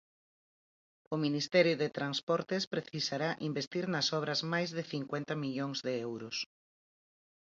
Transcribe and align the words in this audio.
O 1.13 1.15
Ministerio 1.25 1.75
de 1.81 1.89
Transportes 1.99 2.63
precisará 2.73 3.29
investir 3.49 3.85
nas 3.93 4.07
obras 4.19 4.39
máis 4.53 4.69
de 4.77 4.83
cincuenta 4.93 5.33
millóns 5.43 5.77
de 5.85 5.93
euros. 6.09 6.37